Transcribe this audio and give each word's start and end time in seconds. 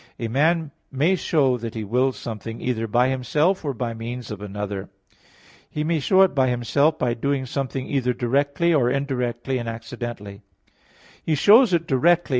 A 0.17 0.27
man 0.29 0.71
may 0.91 1.15
show 1.15 1.57
that 1.59 1.75
he 1.75 1.83
wills 1.83 2.17
something, 2.17 2.59
either 2.59 2.87
by 2.87 3.09
himself 3.09 3.63
or 3.63 3.71
by 3.71 3.93
means 3.93 4.31
of 4.31 4.41
another. 4.41 4.89
He 5.69 5.83
may 5.83 5.99
show 5.99 6.23
it 6.23 6.33
by 6.33 6.47
himself, 6.47 6.97
by 6.97 7.13
doing 7.13 7.45
something 7.45 7.85
either 7.85 8.11
directly, 8.11 8.73
or 8.73 8.89
indirectly 8.89 9.59
and 9.59 9.69
accidentally. 9.69 10.41